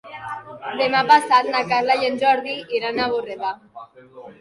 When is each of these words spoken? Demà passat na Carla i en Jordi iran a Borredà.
Demà 0.79 1.01
passat 1.11 1.51
na 1.57 1.63
Carla 1.73 1.99
i 2.01 2.09
en 2.09 2.19
Jordi 2.25 2.59
iran 2.81 2.99
a 3.07 3.11
Borredà. 3.15 3.57